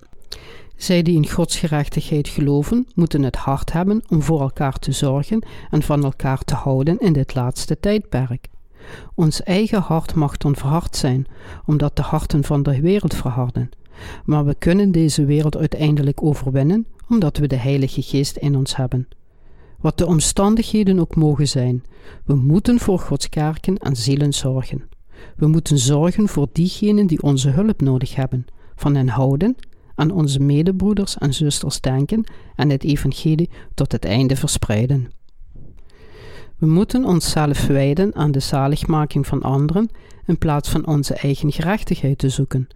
Zij 0.77 1.01
die 1.01 1.15
in 1.15 1.29
Gods 1.29 1.57
gerechtigheid 1.57 2.27
geloven, 2.27 2.87
moeten 2.95 3.23
het 3.23 3.35
hart 3.35 3.73
hebben 3.73 4.03
om 4.09 4.21
voor 4.21 4.41
elkaar 4.41 4.79
te 4.79 4.91
zorgen 4.91 5.45
en 5.69 5.81
van 5.81 6.03
elkaar 6.03 6.43
te 6.43 6.55
houden 6.55 6.99
in 6.99 7.13
dit 7.13 7.35
laatste 7.35 7.79
tijdperk. 7.79 8.47
Ons 9.15 9.43
eigen 9.43 9.81
hart 9.81 10.15
mag 10.15 10.37
dan 10.37 10.55
verhard 10.55 10.95
zijn, 10.95 11.27
omdat 11.65 11.95
de 11.95 12.01
harten 12.01 12.43
van 12.43 12.63
de 12.63 12.81
wereld 12.81 13.13
verharden. 13.13 13.69
Maar 14.25 14.45
we 14.45 14.55
kunnen 14.55 14.91
deze 14.91 15.25
wereld 15.25 15.57
uiteindelijk 15.57 16.23
overwinnen, 16.23 16.85
omdat 17.09 17.37
we 17.37 17.47
de 17.47 17.55
Heilige 17.55 18.01
Geest 18.01 18.37
in 18.37 18.55
ons 18.55 18.75
hebben. 18.75 19.07
wat 19.79 19.97
de 19.97 20.05
omstandigheden 20.05 20.99
ook 20.99 21.15
mogen 21.15 21.47
zijn. 21.47 21.83
We 22.25 22.35
moeten 22.35 22.79
voor 22.79 22.99
Gods 22.99 23.29
kerken 23.29 23.77
en 23.77 23.95
zielen 23.95 24.33
zorgen. 24.33 24.89
We 25.35 25.47
moeten 25.47 25.77
zorgen 25.77 26.27
voor 26.27 26.47
diegenen 26.51 27.07
die 27.07 27.21
onze 27.21 27.49
hulp 27.49 27.81
nodig 27.81 28.15
hebben, 28.15 28.45
van 28.75 28.95
hen 28.95 29.07
houden, 29.07 29.55
aan 29.97 30.11
onze 30.11 30.39
medebroeders 30.39 31.17
en 31.17 31.33
zusters 31.33 31.81
denken 31.81 32.23
en 32.55 32.69
het 32.69 32.83
evangelie 32.83 33.49
tot 33.73 33.91
het 33.91 34.05
einde 34.05 34.35
verspreiden. 34.35 35.11
We 36.57 36.67
moeten 36.67 37.05
onszelf 37.05 37.67
wijden 37.67 38.15
aan 38.15 38.31
de 38.31 38.39
zaligmaking 38.39 39.27
van 39.27 39.41
anderen 39.41 39.89
in 40.25 40.37
plaats 40.37 40.69
van 40.69 40.87
onze 40.87 41.13
eigen 41.13 41.51
gerechtigheid 41.51 42.17
te 42.17 42.29
zoeken. 42.29 42.67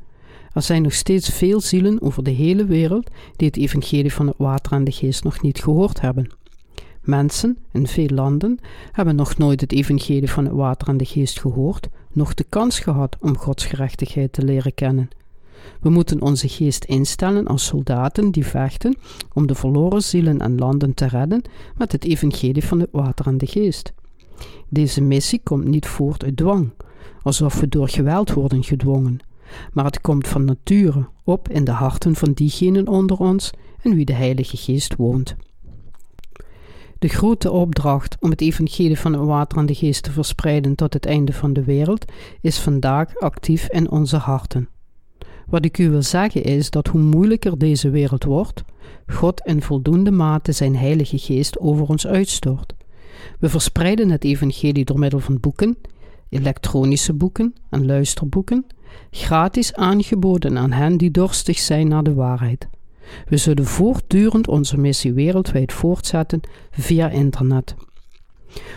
Er 0.53 0.61
zijn 0.61 0.81
nog 0.81 0.93
steeds 0.93 1.29
veel 1.29 1.61
zielen 1.61 2.01
over 2.01 2.23
de 2.23 2.31
hele 2.31 2.65
wereld 2.65 3.09
die 3.35 3.47
het 3.47 3.57
evangelie 3.57 4.13
van 4.13 4.27
het 4.27 4.37
water 4.37 4.71
en 4.71 4.83
de 4.83 4.91
geest 4.91 5.23
nog 5.23 5.41
niet 5.41 5.63
gehoord 5.63 6.01
hebben. 6.01 6.29
Mensen 7.01 7.57
in 7.71 7.87
veel 7.87 8.07
landen 8.07 8.59
hebben 8.91 9.15
nog 9.15 9.37
nooit 9.37 9.61
het 9.61 9.71
evangelie 9.71 10.31
van 10.31 10.45
het 10.45 10.53
water 10.53 10.87
en 10.87 10.97
de 10.97 11.05
geest 11.05 11.39
gehoord, 11.39 11.87
nog 12.11 12.33
de 12.33 12.45
kans 12.49 12.79
gehad 12.79 13.17
om 13.19 13.37
Gods 13.37 13.65
gerechtigheid 13.65 14.33
te 14.33 14.43
leren 14.43 14.73
kennen. 14.73 15.09
We 15.81 15.89
moeten 15.89 16.21
onze 16.21 16.47
geest 16.47 16.83
instellen 16.83 17.47
als 17.47 17.65
soldaten 17.65 18.31
die 18.31 18.45
vechten 18.45 18.97
om 19.33 19.47
de 19.47 19.55
verloren 19.55 20.03
zielen 20.03 20.39
en 20.39 20.57
landen 20.57 20.93
te 20.93 21.05
redden 21.05 21.41
met 21.77 21.91
het 21.91 22.03
evangelie 22.03 22.65
van 22.65 22.79
het 22.79 22.89
water 22.91 23.27
en 23.27 23.37
de 23.37 23.45
geest. 23.45 23.93
Deze 24.69 25.01
missie 25.01 25.41
komt 25.43 25.65
niet 25.65 25.87
voort 25.87 26.23
uit 26.23 26.37
dwang, 26.37 26.69
alsof 27.21 27.59
we 27.59 27.67
door 27.67 27.89
geweld 27.89 28.33
worden 28.33 28.63
gedwongen, 28.63 29.19
maar 29.73 29.85
het 29.85 30.01
komt 30.01 30.27
van 30.27 30.45
nature 30.45 31.07
op 31.23 31.49
in 31.49 31.63
de 31.63 31.71
harten 31.71 32.15
van 32.15 32.31
diegenen 32.33 32.87
onder 32.87 33.17
ons 33.17 33.51
in 33.81 33.95
wie 33.95 34.05
de 34.05 34.13
Heilige 34.13 34.57
Geest 34.57 34.95
woont. 34.95 35.35
De 36.99 37.07
grote 37.07 37.51
opdracht 37.51 38.17
om 38.19 38.29
het 38.29 38.41
evangelie 38.41 38.99
van 38.99 39.13
het 39.13 39.21
water 39.21 39.57
en 39.57 39.65
de 39.65 39.75
geest 39.75 40.03
te 40.03 40.11
verspreiden 40.11 40.75
tot 40.75 40.93
het 40.93 41.05
einde 41.05 41.33
van 41.33 41.53
de 41.53 41.63
wereld 41.63 42.05
is 42.41 42.59
vandaag 42.59 43.15
actief 43.15 43.69
in 43.69 43.91
onze 43.91 44.17
harten. 44.17 44.69
Wat 45.47 45.65
ik 45.65 45.77
u 45.77 45.89
wil 45.89 46.01
zeggen 46.03 46.43
is 46.43 46.69
dat 46.69 46.87
hoe 46.87 47.01
moeilijker 47.01 47.57
deze 47.57 47.89
wereld 47.89 48.23
wordt, 48.23 48.63
God 49.07 49.41
in 49.45 49.61
voldoende 49.61 50.11
mate 50.11 50.51
zijn 50.51 50.75
Heilige 50.75 51.17
Geest 51.17 51.59
over 51.59 51.87
ons 51.87 52.07
uitstort. 52.07 52.73
We 53.39 53.49
verspreiden 53.49 54.09
het 54.09 54.23
evangelie 54.23 54.85
door 54.85 54.99
middel 54.99 55.19
van 55.19 55.39
boeken, 55.39 55.77
elektronische 56.29 57.13
boeken 57.13 57.53
en 57.69 57.85
luisterboeken, 57.85 58.65
gratis 59.11 59.73
aangeboden 59.73 60.57
aan 60.57 60.71
hen 60.71 60.97
die 60.97 61.11
dorstig 61.11 61.59
zijn 61.59 61.87
naar 61.87 62.03
de 62.03 62.13
waarheid. 62.13 62.67
We 63.25 63.37
zullen 63.37 63.65
voortdurend 63.65 64.47
onze 64.47 64.77
missie 64.77 65.13
wereldwijd 65.13 65.73
voortzetten 65.73 66.41
via 66.71 67.09
internet. 67.09 67.75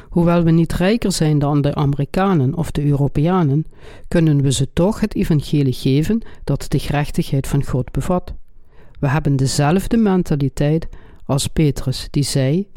Hoewel 0.09 0.43
we 0.43 0.51
niet 0.51 0.73
rijker 0.73 1.13
zijn 1.13 1.39
dan 1.39 1.61
de 1.61 1.75
Amerikanen 1.75 2.55
of 2.55 2.71
de 2.71 2.85
Europeanen, 2.85 3.67
kunnen 4.09 4.43
we 4.43 4.53
ze 4.53 4.73
toch 4.73 5.01
het 5.01 5.15
evangelie 5.15 5.73
geven 5.73 6.23
dat 6.45 6.67
de 6.69 6.79
gerechtigheid 6.79 7.47
van 7.47 7.65
God 7.65 7.93
bevat. 7.93 8.35
We 9.01 9.09
hebben 9.09 9.37
dezelfde 9.37 9.97
mentaliteit 9.97 10.89
als 11.25 11.47
Petrus, 11.47 12.09
die 12.11 12.23
zei: 12.23 12.69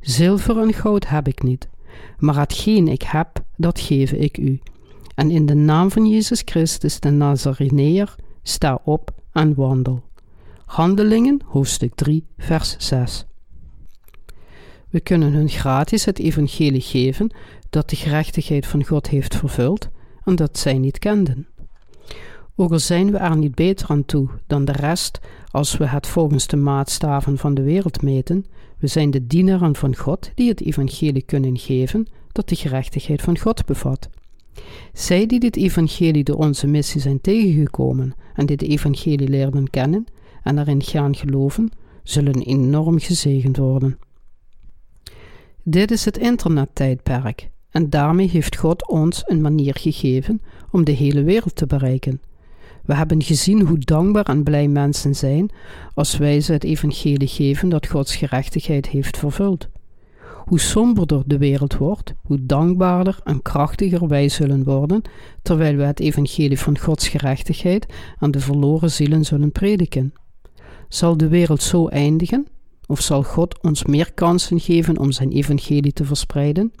Zilver 0.00 0.58
en 0.58 0.72
goud 0.72 1.08
heb 1.08 1.28
ik 1.28 1.42
niet, 1.42 1.68
maar 2.18 2.38
hetgeen 2.38 2.88
ik 2.88 3.02
heb, 3.02 3.44
dat 3.56 3.80
geef 3.80 4.12
ik 4.12 4.38
u. 4.38 4.60
En 5.14 5.30
in 5.30 5.46
de 5.46 5.54
naam 5.54 5.90
van 5.90 6.06
Jezus 6.06 6.42
Christus, 6.44 7.00
de 7.00 7.10
Nazareneer, 7.10 8.14
sta 8.42 8.80
op 8.84 9.10
en 9.32 9.54
wandel. 9.54 10.02
Handelingen, 10.64 11.40
hoofdstuk 11.44 11.94
3, 11.94 12.26
vers 12.36 12.76
6. 12.78 13.26
We 14.96 15.02
kunnen 15.02 15.32
hun 15.32 15.48
gratis 15.48 16.04
het 16.04 16.18
evangelie 16.18 16.80
geven 16.80 17.30
dat 17.70 17.90
de 17.90 17.96
gerechtigheid 17.96 18.66
van 18.66 18.84
God 18.84 19.08
heeft 19.08 19.36
vervuld 19.36 19.88
en 20.24 20.36
dat 20.36 20.58
zij 20.58 20.78
niet 20.78 20.98
kenden. 20.98 21.46
Ook 22.54 22.72
al 22.72 22.78
zijn 22.78 23.10
we 23.10 23.18
er 23.18 23.36
niet 23.36 23.54
beter 23.54 23.88
aan 23.88 24.04
toe 24.04 24.28
dan 24.46 24.64
de 24.64 24.72
rest 24.72 25.20
als 25.50 25.76
we 25.76 25.86
het 25.86 26.06
volgens 26.06 26.46
de 26.46 26.56
maatstaven 26.56 27.38
van 27.38 27.54
de 27.54 27.62
wereld 27.62 28.02
meten, 28.02 28.46
we 28.78 28.86
zijn 28.86 29.10
de 29.10 29.26
dienaren 29.26 29.76
van 29.76 29.96
God 29.96 30.30
die 30.34 30.48
het 30.48 30.60
evangelie 30.60 31.22
kunnen 31.22 31.58
geven 31.58 32.06
dat 32.32 32.48
de 32.48 32.56
gerechtigheid 32.56 33.22
van 33.22 33.38
God 33.38 33.66
bevat. 33.66 34.08
Zij 34.92 35.26
die 35.26 35.40
dit 35.40 35.56
evangelie 35.56 36.24
door 36.24 36.36
onze 36.36 36.66
missie 36.66 37.00
zijn 37.00 37.20
tegengekomen 37.20 38.14
en 38.34 38.46
dit 38.46 38.62
evangelie 38.62 39.28
leerden 39.28 39.70
kennen 39.70 40.06
en 40.42 40.58
erin 40.58 40.82
gaan 40.82 41.16
geloven, 41.16 41.70
zullen 42.02 42.42
enorm 42.42 42.98
gezegend 42.98 43.56
worden. 43.56 43.98
Dit 45.68 45.90
is 45.90 46.04
het 46.04 46.18
internettijdperk 46.18 47.50
en 47.70 47.90
daarmee 47.90 48.28
heeft 48.28 48.56
God 48.56 48.88
ons 48.88 49.22
een 49.26 49.40
manier 49.40 49.76
gegeven 49.80 50.42
om 50.70 50.84
de 50.84 50.92
hele 50.92 51.22
wereld 51.22 51.56
te 51.56 51.66
bereiken. 51.66 52.20
We 52.84 52.94
hebben 52.94 53.22
gezien 53.22 53.60
hoe 53.60 53.78
dankbaar 53.78 54.24
en 54.24 54.42
blij 54.42 54.68
mensen 54.68 55.14
zijn 55.14 55.50
als 55.94 56.16
wij 56.16 56.40
ze 56.40 56.52
het 56.52 56.64
evangelie 56.64 57.28
geven 57.28 57.68
dat 57.68 57.86
Gods 57.86 58.16
gerechtigheid 58.16 58.88
heeft 58.88 59.18
vervuld. 59.18 59.68
Hoe 60.44 60.60
somberder 60.60 61.22
de 61.26 61.38
wereld 61.38 61.76
wordt, 61.76 62.14
hoe 62.22 62.46
dankbaarder 62.46 63.18
en 63.24 63.42
krachtiger 63.42 64.08
wij 64.08 64.28
zullen 64.28 64.64
worden, 64.64 65.02
terwijl 65.42 65.76
we 65.76 65.82
het 65.82 66.00
evangelie 66.00 66.58
van 66.58 66.78
Gods 66.78 67.08
gerechtigheid 67.08 67.86
aan 68.18 68.30
de 68.30 68.40
verloren 68.40 68.90
zielen 68.90 69.24
zullen 69.24 69.52
prediken. 69.52 70.14
Zal 70.88 71.16
de 71.16 71.28
wereld 71.28 71.62
zo 71.62 71.86
eindigen? 71.86 72.46
Of 72.86 73.00
zal 73.00 73.22
God 73.22 73.62
ons 73.62 73.84
meer 73.84 74.12
kansen 74.12 74.60
geven 74.60 74.98
om 74.98 75.12
zijn 75.12 75.30
evangelie 75.30 75.92
te 75.92 76.04
verspreiden? 76.04 76.72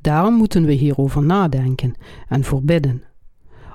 Daarom 0.00 0.34
moeten 0.34 0.64
we 0.64 0.72
hierover 0.72 1.22
nadenken 1.22 1.94
en 2.28 2.44
voorbidden. 2.44 3.02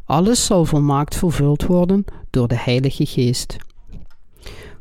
Alles 0.06 0.46
zal 0.46 0.65
volmaakt 0.65 1.15
vervuld 1.15 1.65
worden 1.65 2.06
door 2.29 2.48
de 2.48 2.58
Heilige 2.58 3.06
Geest. 3.06 3.58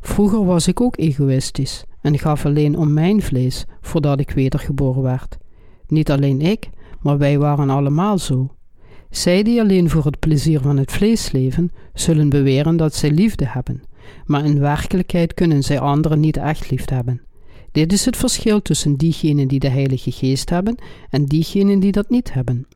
Vroeger 0.01 0.45
was 0.45 0.69
ik 0.69 0.81
ook 0.81 0.99
egoïstisch 0.99 1.85
en 2.01 2.19
gaf 2.19 2.47
alleen 2.47 2.77
om 2.77 2.93
mijn 2.93 3.23
vlees 3.23 3.65
voordat 3.81 4.21
ik 4.21 4.31
wedergeboren 4.31 5.03
werd. 5.03 5.37
Niet 5.87 6.11
alleen 6.11 6.41
ik, 6.41 6.71
maar 7.01 7.19
wij 7.19 7.39
waren 7.39 7.71
allemaal 7.71 8.19
zo. 8.19 8.55
Zij 9.11 9.43
die 9.43 9.61
alleen 9.61 9.91
voor 9.91 10.05
het 10.05 10.19
plezier 10.19 10.61
van 10.61 10.77
het 10.77 10.93
vlees 10.93 11.33
leven, 11.33 11.73
zullen 11.95 12.29
beweren 12.29 12.77
dat 12.77 12.95
zij 12.95 13.11
liefde 13.11 13.47
hebben, 13.47 13.83
maar 14.27 14.45
in 14.45 14.59
werkelijkheid 14.59 15.35
kunnen 15.35 15.63
zij 15.63 15.81
anderen 15.81 16.21
niet 16.21 16.37
echt 16.37 16.71
lief 16.71 16.89
hebben. 16.89 17.21
Dit 17.73 17.93
is 17.93 18.05
het 18.05 18.17
verschil 18.17 18.63
tussen 18.63 18.97
diegenen 18.97 19.49
die 19.49 19.61
de 19.61 19.69
Heilige 19.69 20.13
Geest 20.13 20.51
hebben 20.51 20.79
en 21.11 21.25
diegenen 21.25 21.81
die 21.81 21.93
dat 21.93 22.11
niet 22.11 22.33
hebben. 22.33 22.67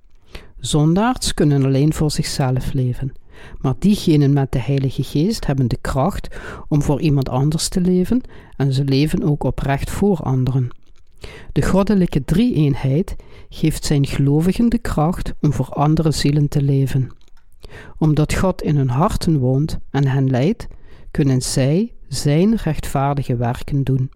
Zondaards 0.58 1.34
kunnen 1.34 1.64
alleen 1.64 1.92
voor 1.92 2.10
zichzelf 2.10 2.72
leven, 2.72 3.12
maar 3.58 3.74
diegenen 3.78 4.32
met 4.32 4.52
de 4.52 4.58
Heilige 4.58 5.02
Geest 5.02 5.46
hebben 5.46 5.68
de 5.68 5.78
kracht 5.80 6.36
om 6.68 6.82
voor 6.82 7.00
iemand 7.00 7.28
anders 7.28 7.68
te 7.68 7.80
leven 7.80 8.20
en 8.56 8.72
ze 8.72 8.84
leven 8.84 9.22
ook 9.22 9.44
oprecht 9.44 9.90
voor 9.90 10.16
anderen. 10.16 10.70
De 11.52 11.62
goddelijke 11.62 12.24
drie-eenheid 12.24 13.16
geeft 13.48 13.84
zijn 13.84 14.06
gelovigen 14.06 14.68
de 14.68 14.78
kracht 14.78 15.32
om 15.40 15.52
voor 15.52 15.68
andere 15.68 16.10
zielen 16.10 16.48
te 16.48 16.62
leven. 16.62 17.10
Omdat 17.98 18.34
God 18.34 18.62
in 18.62 18.76
hun 18.76 18.90
harten 18.90 19.38
woont 19.38 19.78
en 19.90 20.06
hen 20.06 20.30
leidt, 20.30 20.66
kunnen 21.12 21.42
zij 21.42 21.92
zijn 22.08 22.56
rechtvaardige 22.56 23.36
werken 23.36 23.84
doen. 23.84 24.10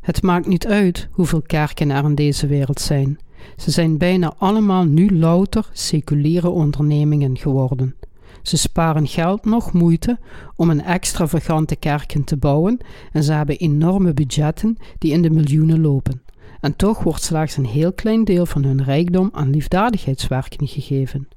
Het 0.00 0.22
maakt 0.22 0.46
niet 0.46 0.66
uit 0.66 1.08
hoeveel 1.10 1.42
kerken 1.42 1.90
er 1.90 2.04
in 2.04 2.14
deze 2.14 2.46
wereld 2.46 2.80
zijn. 2.80 3.18
Ze 3.56 3.70
zijn 3.70 3.98
bijna 3.98 4.34
allemaal 4.38 4.84
nu 4.84 5.18
louter 5.18 5.68
seculiere 5.72 6.48
ondernemingen 6.48 7.38
geworden. 7.38 7.94
Ze 8.42 8.56
sparen 8.56 9.06
geld 9.06 9.44
nog 9.44 9.72
moeite 9.72 10.18
om 10.56 10.70
een 10.70 10.82
extravagante 10.82 11.76
kerken 11.76 12.24
te 12.24 12.36
bouwen 12.36 12.78
en 13.12 13.22
ze 13.22 13.32
hebben 13.32 13.56
enorme 13.56 14.14
budgetten 14.14 14.76
die 14.98 15.12
in 15.12 15.22
de 15.22 15.30
miljoenen 15.30 15.80
lopen. 15.80 16.22
En 16.60 16.76
toch 16.76 17.02
wordt 17.02 17.22
slechts 17.22 17.56
een 17.56 17.66
heel 17.66 17.92
klein 17.92 18.24
deel 18.24 18.46
van 18.46 18.64
hun 18.64 18.82
rijkdom 18.82 19.28
aan 19.32 19.50
liefdadigheidswerken 19.50 20.68
gegeven. 20.68 21.28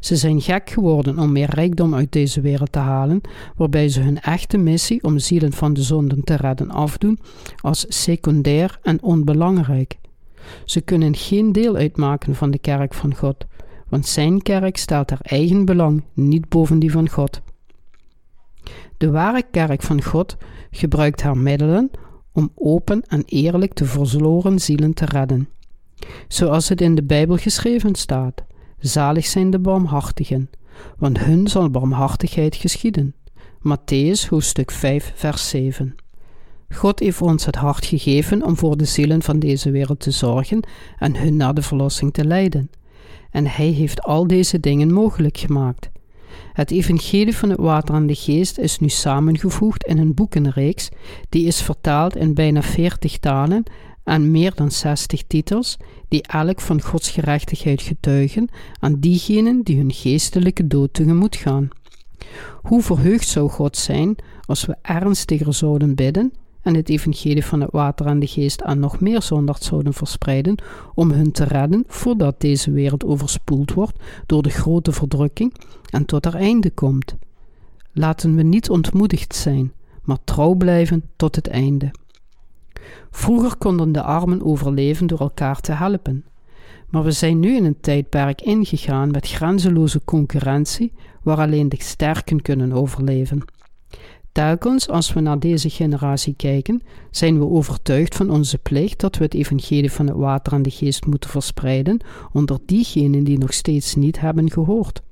Ze 0.00 0.16
zijn 0.16 0.40
gek 0.40 0.70
geworden 0.70 1.18
om 1.18 1.32
meer 1.32 1.50
rijkdom 1.50 1.94
uit 1.94 2.12
deze 2.12 2.40
wereld 2.40 2.72
te 2.72 2.78
halen, 2.78 3.20
waarbij 3.56 3.88
ze 3.88 4.00
hun 4.00 4.20
echte 4.20 4.56
missie 4.56 5.02
om 5.02 5.18
zielen 5.18 5.52
van 5.52 5.72
de 5.72 5.82
zonden 5.82 6.24
te 6.24 6.34
redden 6.34 6.70
afdoen 6.70 7.18
als 7.60 7.86
secundair 7.88 8.78
en 8.82 9.02
onbelangrijk. 9.02 9.98
Ze 10.64 10.80
kunnen 10.80 11.14
geen 11.14 11.52
deel 11.52 11.76
uitmaken 11.76 12.34
van 12.34 12.50
de 12.50 12.58
kerk 12.58 12.94
van 12.94 13.14
God, 13.14 13.46
want 13.88 14.06
zijn 14.06 14.42
kerk 14.42 14.76
stelt 14.76 15.10
haar 15.10 15.20
eigen 15.22 15.64
belang 15.64 16.04
niet 16.12 16.48
boven 16.48 16.78
die 16.78 16.90
van 16.90 17.08
God. 17.08 17.40
De 18.96 19.10
ware 19.10 19.42
kerk 19.50 19.82
van 19.82 20.02
God 20.02 20.36
gebruikt 20.70 21.22
haar 21.22 21.38
middelen 21.38 21.90
om 22.32 22.50
open 22.54 23.02
en 23.08 23.22
eerlijk 23.26 23.76
de 23.76 23.84
verloren 23.84 24.58
zielen 24.58 24.94
te 24.94 25.04
redden. 25.04 25.48
Zoals 26.28 26.68
het 26.68 26.80
in 26.80 26.94
de 26.94 27.02
Bijbel 27.02 27.36
geschreven 27.36 27.94
staat: 27.94 28.44
Zalig 28.78 29.26
zijn 29.26 29.50
de 29.50 29.58
barmhartigen, 29.58 30.50
want 30.98 31.18
hun 31.18 31.48
zal 31.48 31.70
barmhartigheid 31.70 32.56
geschieden. 32.56 33.14
Matthäus 33.58 34.28
hoofdstuk 34.28 34.70
5, 34.70 35.12
vers 35.14 35.48
7. 35.48 35.94
God 36.68 36.98
heeft 37.00 37.22
ons 37.22 37.44
het 37.44 37.54
hart 37.54 37.84
gegeven 37.84 38.44
om 38.44 38.56
voor 38.56 38.76
de 38.76 38.84
zielen 38.84 39.22
van 39.22 39.38
deze 39.38 39.70
wereld 39.70 40.00
te 40.00 40.10
zorgen 40.10 40.60
en 40.98 41.16
hun 41.16 41.36
naar 41.36 41.54
de 41.54 41.62
verlossing 41.62 42.12
te 42.12 42.24
leiden. 42.24 42.70
En 43.30 43.46
Hij 43.46 43.68
heeft 43.68 44.02
al 44.02 44.26
deze 44.26 44.60
dingen 44.60 44.92
mogelijk 44.92 45.38
gemaakt. 45.38 45.90
Het 46.52 46.70
evangelie 46.70 47.36
van 47.36 47.50
het 47.50 47.58
water 47.58 47.94
en 47.94 48.06
de 48.06 48.14
geest 48.14 48.58
is 48.58 48.78
nu 48.78 48.88
samengevoegd 48.88 49.84
in 49.84 49.98
een 49.98 50.14
boekenreeks, 50.14 50.88
die 51.28 51.46
is 51.46 51.62
vertaald 51.62 52.16
in 52.16 52.34
bijna 52.34 52.62
veertig 52.62 53.18
talen 53.18 53.64
en 54.06 54.30
meer 54.30 54.54
dan 54.54 54.70
zestig 54.70 55.22
titels, 55.26 55.76
die 56.08 56.22
elk 56.22 56.60
van 56.60 56.82
Gods 56.82 57.10
gerechtigheid 57.10 57.82
getuigen 57.82 58.48
aan 58.80 59.00
diegenen 59.00 59.62
die 59.62 59.76
hun 59.76 59.92
geestelijke 59.92 60.66
dood 60.66 60.94
tegemoet 60.94 61.36
gaan. 61.36 61.68
Hoe 62.62 62.82
verheugd 62.82 63.28
zou 63.28 63.50
God 63.50 63.76
zijn 63.76 64.16
als 64.44 64.64
we 64.64 64.76
ernstiger 64.82 65.54
zouden 65.54 65.94
bidden 65.94 66.32
en 66.62 66.74
het 66.74 66.88
evangelie 66.88 67.44
van 67.44 67.60
het 67.60 67.70
water 67.70 68.06
en 68.06 68.18
de 68.18 68.26
geest 68.26 68.62
aan 68.62 68.78
nog 68.78 69.00
meer 69.00 69.22
zondags 69.22 69.66
zouden 69.66 69.94
verspreiden 69.94 70.62
om 70.94 71.10
hun 71.10 71.32
te 71.32 71.44
redden 71.44 71.84
voordat 71.86 72.40
deze 72.40 72.70
wereld 72.70 73.04
overspoeld 73.04 73.72
wordt 73.72 73.98
door 74.26 74.42
de 74.42 74.50
grote 74.50 74.92
verdrukking 74.92 75.54
en 75.90 76.04
tot 76.04 76.24
haar 76.24 76.34
einde 76.34 76.70
komt. 76.70 77.14
Laten 77.92 78.34
we 78.36 78.42
niet 78.42 78.70
ontmoedigd 78.70 79.34
zijn, 79.34 79.72
maar 80.02 80.18
trouw 80.24 80.54
blijven 80.54 81.04
tot 81.16 81.36
het 81.36 81.48
einde. 81.48 81.90
Vroeger 83.10 83.56
konden 83.56 83.92
de 83.92 84.02
armen 84.02 84.44
overleven 84.44 85.06
door 85.06 85.20
elkaar 85.20 85.60
te 85.60 85.72
helpen. 85.72 86.24
Maar 86.90 87.02
we 87.02 87.10
zijn 87.10 87.40
nu 87.40 87.56
in 87.56 87.64
een 87.64 87.80
tijdperk 87.80 88.40
ingegaan 88.40 89.10
met 89.10 89.28
grenzeloze 89.28 90.04
concurrentie, 90.04 90.92
waar 91.22 91.38
alleen 91.38 91.68
de 91.68 91.76
sterken 91.78 92.42
kunnen 92.42 92.72
overleven. 92.72 93.44
Telkens 94.32 94.88
als 94.88 95.12
we 95.12 95.20
naar 95.20 95.38
deze 95.38 95.70
generatie 95.70 96.34
kijken, 96.36 96.82
zijn 97.10 97.38
we 97.38 97.46
overtuigd 97.48 98.14
van 98.14 98.30
onze 98.30 98.58
plicht 98.58 99.00
dat 99.00 99.16
we 99.16 99.24
het 99.24 99.34
evangelie 99.34 99.92
van 99.92 100.06
het 100.06 100.16
water 100.16 100.52
en 100.52 100.62
de 100.62 100.70
geest 100.70 101.06
moeten 101.06 101.30
verspreiden 101.30 102.00
onder 102.32 102.58
diegenen 102.66 103.24
die 103.24 103.38
nog 103.38 103.52
steeds 103.52 103.94
niet 103.94 104.20
hebben 104.20 104.50
gehoord. 104.50 105.02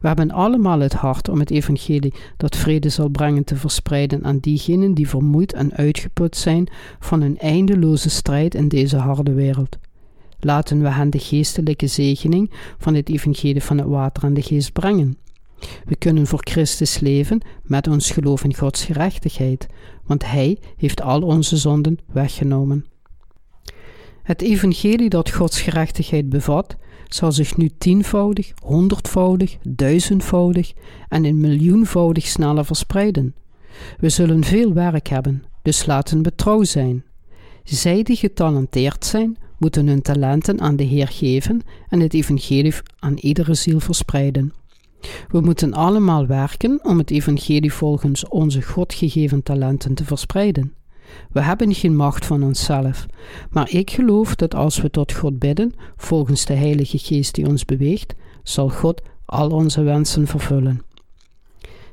We 0.00 0.06
hebben 0.06 0.30
allemaal 0.30 0.80
het 0.80 0.92
hart 0.92 1.28
om 1.28 1.38
het 1.38 1.50
evangelie 1.50 2.14
dat 2.36 2.56
vrede 2.56 2.88
zal 2.88 3.08
brengen 3.08 3.44
te 3.44 3.56
verspreiden 3.56 4.24
aan 4.24 4.38
diegenen 4.38 4.94
die 4.94 5.08
vermoeid 5.08 5.52
en 5.52 5.74
uitgeput 5.74 6.36
zijn 6.36 6.68
van 6.98 7.20
een 7.20 7.38
eindeloze 7.38 8.10
strijd 8.10 8.54
in 8.54 8.68
deze 8.68 8.96
harde 8.96 9.32
wereld. 9.32 9.78
Laten 10.40 10.82
we 10.82 10.88
hen 10.88 11.10
de 11.10 11.18
geestelijke 11.18 11.86
zegening 11.86 12.50
van 12.78 12.94
het 12.94 13.08
evangelie 13.08 13.62
van 13.62 13.78
het 13.78 13.86
water 13.86 14.24
en 14.24 14.34
de 14.34 14.42
geest 14.42 14.72
brengen. 14.72 15.18
We 15.84 15.96
kunnen 15.96 16.26
voor 16.26 16.40
Christus 16.42 16.98
leven 16.98 17.40
met 17.62 17.88
ons 17.88 18.10
geloof 18.10 18.44
in 18.44 18.54
Gods 18.54 18.84
gerechtigheid, 18.84 19.66
want 20.06 20.30
Hij 20.30 20.58
heeft 20.76 21.02
al 21.02 21.22
onze 21.22 21.56
zonden 21.56 21.98
weggenomen. 22.12 22.86
Het 24.22 24.42
evangelie 24.42 25.08
dat 25.08 25.30
Gods 25.30 25.60
gerechtigheid 25.60 26.28
bevat, 26.28 26.76
zal 27.14 27.32
zich 27.32 27.56
nu 27.56 27.70
tienvoudig, 27.78 28.52
honderdvoudig, 28.62 29.56
duizendvoudig 29.62 30.72
en 31.08 31.24
een 31.24 31.40
miljoenvoudig 31.40 32.26
sneller 32.26 32.64
verspreiden. 32.64 33.34
We 33.98 34.08
zullen 34.08 34.44
veel 34.44 34.72
werk 34.72 35.08
hebben, 35.08 35.44
dus 35.62 35.86
laten 35.86 36.22
we 36.22 36.34
trouw 36.34 36.64
zijn. 36.64 37.04
Zij 37.64 38.02
die 38.02 38.16
getalenteerd 38.16 39.04
zijn, 39.04 39.36
moeten 39.58 39.86
hun 39.86 40.02
talenten 40.02 40.60
aan 40.60 40.76
de 40.76 40.84
Heer 40.84 41.08
geven 41.08 41.60
en 41.88 42.00
het 42.00 42.14
evangelie 42.14 42.74
aan 42.98 43.16
iedere 43.16 43.54
ziel 43.54 43.80
verspreiden. 43.80 44.52
We 45.28 45.40
moeten 45.40 45.72
allemaal 45.72 46.26
werken 46.26 46.80
om 46.82 46.98
het 46.98 47.10
evangelie 47.10 47.72
volgens 47.72 48.28
onze 48.28 48.62
God 48.62 48.94
gegeven 48.94 49.42
talenten 49.42 49.94
te 49.94 50.04
verspreiden. 50.04 50.74
We 51.32 51.40
hebben 51.40 51.74
geen 51.74 51.96
macht 51.96 52.26
van 52.26 52.42
onszelf, 52.42 53.06
maar 53.50 53.70
ik 53.70 53.90
geloof 53.90 54.34
dat 54.34 54.54
als 54.54 54.80
we 54.80 54.90
tot 54.90 55.12
God 55.12 55.38
bidden, 55.38 55.72
volgens 55.96 56.44
de 56.44 56.54
Heilige 56.54 56.98
Geest 56.98 57.34
die 57.34 57.46
ons 57.46 57.64
beweegt, 57.64 58.14
zal 58.42 58.68
God 58.68 59.02
al 59.24 59.50
onze 59.50 59.82
wensen 59.82 60.26
vervullen. 60.26 60.82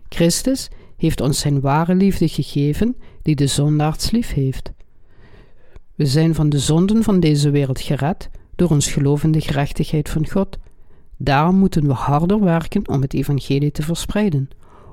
Christus 0.10 0.69
heeft 0.97 1.21
ons 1.21 1.39
zijn 1.39 1.62
ware 1.62 1.95
liefde 1.95 2.27
gegeven, 2.27 2.95
die 3.21 3.36
de 3.36 3.47
zondaards 3.47 4.12
lief 4.12 4.34
heeft. 4.34 4.71
We 5.95 6.06
zijn 6.06 6.36
van 6.36 6.49
de 6.49 6.60
zonden 6.60 7.03
van 7.03 7.19
deze 7.19 7.49
wereld 7.49 7.82
gered 7.82 8.30
door 8.56 8.69
ons 8.69 8.88
geloof 8.88 9.23
in 9.23 9.32
de 9.32 9.41
gerechtigheid 9.41 10.10
van 10.10 10.30
God. 10.30 10.58
Daarom 11.17 11.56
moeten 11.56 11.88
we 11.88 11.93
harder 11.93 12.39
werken 12.39 12.88
om 12.89 13.01
het 13.01 13.13
evangelie 13.13 13.71
te 13.71 13.82
verspreiden, 13.82 14.49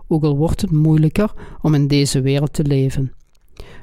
ook 0.08 0.24
al 0.24 0.36
wordt 0.36 0.60
het 0.60 0.70
moeilijker 0.70 1.32
om 1.62 1.74
in 1.74 1.86
deze 1.88 2.20
wereld 2.20 2.52
te 2.52 2.64
leven. 2.64 3.12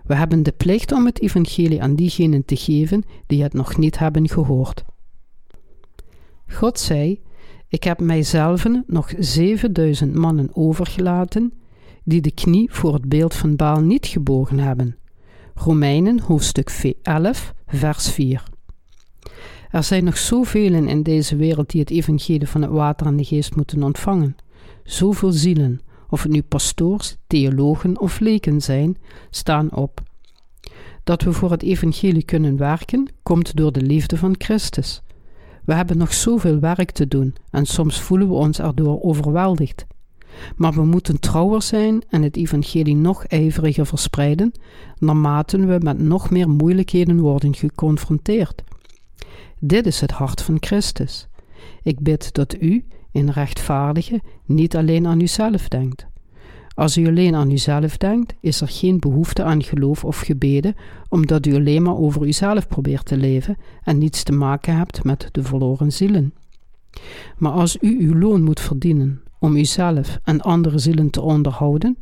We 0.03 0.15
hebben 0.15 0.43
de 0.43 0.51
plicht 0.51 0.91
om 0.91 1.05
het 1.05 1.21
evangelie 1.21 1.81
aan 1.81 1.95
diegenen 1.95 2.45
te 2.45 2.55
geven 2.55 3.03
die 3.27 3.43
het 3.43 3.53
nog 3.53 3.77
niet 3.77 3.99
hebben 3.99 4.29
gehoord. 4.29 4.84
God 6.47 6.79
zei: 6.79 7.21
Ik 7.67 7.84
heb 7.84 7.99
mijzelf 7.99 8.67
nog 8.88 9.13
7000 9.17 10.15
mannen 10.15 10.49
overgelaten 10.53 11.53
die 12.03 12.21
de 12.21 12.31
knie 12.31 12.73
voor 12.73 12.93
het 12.93 13.10
beeld 13.10 13.34
van 13.34 13.55
Baal 13.55 13.81
niet 13.81 14.05
gebogen 14.05 14.60
hebben. 14.60 14.95
Romeinen 15.53 16.19
hoofdstuk 16.19 16.95
11, 17.01 17.53
vers 17.67 18.10
4. 18.10 18.43
Er 19.71 19.84
zijn 19.84 20.03
nog 20.03 20.17
zoveel 20.17 20.73
in 20.73 21.03
deze 21.03 21.36
wereld 21.36 21.69
die 21.69 21.81
het 21.81 21.89
evangelie 21.89 22.47
van 22.47 22.62
het 22.62 22.71
water 22.71 23.07
en 23.07 23.17
de 23.17 23.23
geest 23.23 23.55
moeten 23.55 23.84
ontvangen. 23.84 24.36
Zoveel 24.84 25.31
zielen, 25.31 25.81
of 26.12 26.24
het 26.24 26.32
nu 26.32 26.41
pastoors, 26.41 27.17
theologen 27.28 28.00
of 28.00 28.19
leken 28.19 28.62
zijn, 28.62 28.97
staan 29.30 29.76
op. 29.76 30.02
Dat 31.04 31.21
we 31.21 31.32
voor 31.32 31.52
het 31.52 31.63
evangelie 31.63 32.24
kunnen 32.24 32.58
werken, 32.58 33.08
komt 33.24 33.56
door 33.56 33.71
de 33.71 33.82
liefde 33.82 34.17
van 34.17 34.36
Christus. 34.38 35.02
We 35.65 35.74
hebben 35.74 35.97
nog 35.97 36.13
zoveel 36.13 36.60
werk 36.60 36.91
te 36.91 37.08
doen 37.08 37.36
en 37.50 37.65
soms 37.65 38.02
voelen 38.02 38.28
we 38.28 38.34
ons 38.34 38.60
erdoor 38.60 39.02
overweldigd. 39.02 39.86
Maar 40.56 40.74
we 40.74 40.86
moeten 40.86 41.19
trouwer 41.19 41.62
zijn 41.62 42.02
en 42.10 42.21
het 42.21 42.36
evangelie 42.36 42.95
nog 42.95 43.26
ijveriger 43.26 43.86
verspreiden, 43.86 44.52
naarmate 44.97 45.65
we 45.65 45.78
met 45.80 46.00
nog 46.00 46.30
meer 46.30 46.50
moeilijkheden 46.50 47.19
worden 47.19 47.56
geconfronteerd. 47.56 48.63
Dit 49.60 49.86
is 49.86 50.02
het 50.02 50.12
hart 50.12 50.41
van 50.41 50.58
Christus. 50.60 51.28
Ik 51.84 52.00
bid 52.00 52.34
dat 52.34 52.62
u, 52.62 52.86
in 53.12 53.30
rechtvaardige, 53.30 54.21
niet 54.45 54.76
alleen 54.76 55.08
aan 55.08 55.19
uzelf 55.19 55.67
denkt. 55.67 56.08
Als 56.74 56.97
u 56.97 57.08
alleen 57.08 57.36
aan 57.36 57.52
uzelf 57.52 57.97
denkt, 57.97 58.34
is 58.39 58.62
er 58.62 58.67
geen 58.67 59.00
behoefte 59.00 59.43
aan 59.43 59.63
geloof 59.63 60.06
of 60.06 60.19
gebeden, 60.19 60.76
omdat 61.10 61.45
u 61.45 61.56
alleen 61.56 61.84
maar 61.84 61.97
over 61.97 62.28
uzelf 62.28 62.67
probeert 62.67 63.06
te 63.06 63.17
leven 63.17 63.58
en 63.84 63.97
niets 63.97 64.24
te 64.24 64.32
maken 64.32 64.78
hebt 64.78 65.04
met 65.04 65.30
de 65.32 65.43
verloren 65.43 65.91
zielen. 65.91 66.34
Maar 67.38 67.52
als 67.52 67.78
u 67.82 68.08
uw 68.08 68.19
loon 68.19 68.43
moet 68.43 68.60
verdienen 68.60 69.21
om 69.39 69.56
uzelf 69.56 70.19
en 70.24 70.41
andere 70.41 70.78
zielen 70.78 71.10
te 71.10 71.21
onderhouden, 71.21 71.97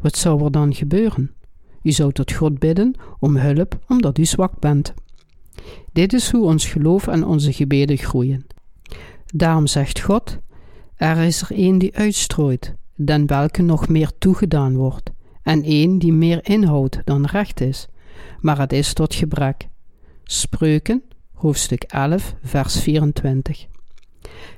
wat 0.00 0.16
zou 0.16 0.44
er 0.44 0.50
dan 0.50 0.74
gebeuren? 0.74 1.32
U 1.82 1.92
zou 1.92 2.12
tot 2.12 2.32
God 2.32 2.58
bidden 2.58 2.94
om 3.18 3.36
hulp 3.36 3.78
omdat 3.88 4.18
u 4.18 4.24
zwak 4.24 4.58
bent. 4.60 4.94
Dit 5.92 6.12
is 6.12 6.30
hoe 6.30 6.44
ons 6.44 6.66
geloof 6.66 7.06
en 7.06 7.24
onze 7.24 7.52
gebeden 7.52 7.96
groeien. 7.96 8.46
Daarom 9.26 9.66
zegt 9.66 10.00
God: 10.00 10.38
Er 10.98 11.16
is 11.18 11.40
er 11.42 11.48
een 11.50 11.78
die 11.78 11.96
uitstrooit, 11.96 12.74
dan 12.94 13.26
welke 13.26 13.62
nog 13.62 13.88
meer 13.88 14.10
toegedaan 14.18 14.76
wordt, 14.76 15.10
en 15.42 15.62
een 15.64 15.98
die 15.98 16.12
meer 16.12 16.40
inhoudt 16.42 17.00
dan 17.04 17.24
recht 17.24 17.60
is, 17.60 17.86
maar 18.40 18.58
het 18.58 18.72
is 18.72 18.92
tot 18.92 19.14
gebrek. 19.14 19.68
Spreuken, 20.24 21.02
hoofdstuk 21.34 21.82
11, 21.82 22.34
vers 22.42 22.80
24. 22.80 23.66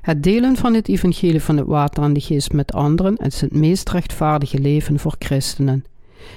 Het 0.00 0.22
delen 0.22 0.56
van 0.56 0.74
het 0.74 0.88
evangelie 0.88 1.42
van 1.42 1.56
het 1.56 1.66
water 1.66 2.02
en 2.02 2.12
de 2.12 2.20
geest 2.20 2.52
met 2.52 2.72
anderen 2.72 3.16
is 3.16 3.40
het 3.40 3.54
meest 3.54 3.90
rechtvaardige 3.90 4.58
leven 4.58 4.98
voor 4.98 5.14
christenen. 5.18 5.84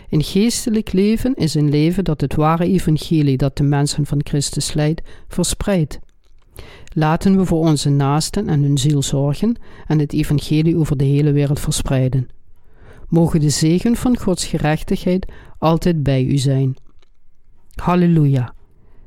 Een 0.10 0.24
geestelijk 0.24 0.92
leven 0.92 1.36
is 1.36 1.54
een 1.54 1.70
leven 1.70 2.04
dat 2.04 2.22
het 2.22 2.36
ware 2.36 2.66
evangelie 2.66 3.38
dat 3.38 3.58
de 3.58 3.64
mensen 3.64 4.06
van 4.06 4.22
Christus 4.24 4.74
leidt, 4.74 5.02
verspreidt. 5.28 6.00
Laten 6.94 7.38
we 7.38 7.46
voor 7.46 7.60
onze 7.60 7.90
naasten 7.90 8.50
en 8.50 8.62
hun 8.62 8.78
ziel 8.78 9.02
zorgen 9.02 9.56
en 9.88 10.00
het 10.00 10.14
evangelie 10.14 10.78
over 10.78 10.98
de 10.98 11.04
hele 11.04 11.32
wereld 11.32 11.60
verspreiden. 11.60 12.30
Mogen 13.08 13.40
de 13.40 13.50
zegen 13.50 13.96
van 13.96 14.18
Gods 14.18 14.46
gerechtigheid 14.46 15.32
altijd 15.58 16.04
bij 16.04 16.24
u 16.24 16.38
zijn. 16.38 16.76
Halleluja. 17.76 18.54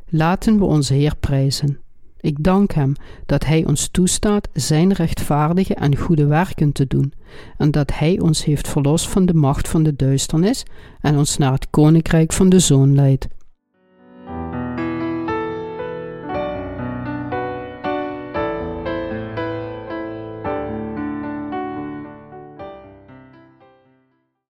Laten 0.09 0.59
we 0.59 0.65
onze 0.65 0.95
Heer 0.95 1.17
prijzen. 1.21 1.79
Ik 2.21 2.43
dank 2.45 2.73
Hem 2.73 2.93
dat 3.27 3.45
Hij 3.45 3.65
ons 3.65 3.89
toestaat 3.89 4.49
Zijn 4.53 4.93
rechtvaardige 4.93 5.75
en 5.75 5.97
goede 5.97 6.27
werken 6.27 6.73
te 6.73 6.87
doen, 6.87 7.13
en 7.57 7.71
dat 7.71 7.99
Hij 7.99 8.21
ons 8.21 8.45
heeft 8.45 8.69
verlost 8.69 9.09
van 9.09 9.27
de 9.27 9.35
macht 9.35 9.69
van 9.69 9.83
de 9.83 9.97
duisternis 9.97 10.65
en 11.01 11.17
ons 11.17 11.37
naar 11.37 11.53
het 11.53 11.71
koninkrijk 11.71 12.33
van 12.33 12.49
de 12.49 12.59
Zoon 12.59 12.95
leidt. 12.95 13.29